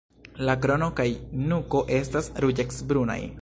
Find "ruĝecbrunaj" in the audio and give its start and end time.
2.47-3.21